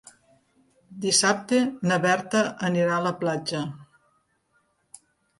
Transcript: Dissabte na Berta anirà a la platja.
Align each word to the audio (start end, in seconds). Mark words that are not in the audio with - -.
Dissabte 1.01 1.59
na 1.91 1.99
Berta 2.05 2.41
anirà 2.69 2.95
a 2.95 3.03
la 3.09 3.11
platja. 3.19 3.61